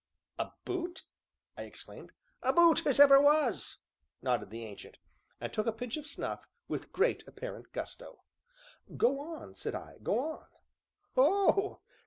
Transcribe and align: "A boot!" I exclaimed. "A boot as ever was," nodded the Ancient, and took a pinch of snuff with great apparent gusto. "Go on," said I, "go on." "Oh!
"A 0.39 0.49
boot!" 0.65 1.03
I 1.55 1.61
exclaimed. 1.61 2.11
"A 2.41 2.51
boot 2.51 2.87
as 2.87 2.99
ever 2.99 3.21
was," 3.21 3.77
nodded 4.23 4.49
the 4.49 4.65
Ancient, 4.65 4.97
and 5.39 5.53
took 5.53 5.67
a 5.67 5.71
pinch 5.71 5.95
of 5.95 6.07
snuff 6.07 6.49
with 6.67 6.91
great 6.91 7.23
apparent 7.27 7.71
gusto. 7.71 8.23
"Go 8.97 9.19
on," 9.19 9.53
said 9.53 9.75
I, 9.75 9.97
"go 10.01 10.17
on." 10.17 10.47
"Oh! 11.15 11.81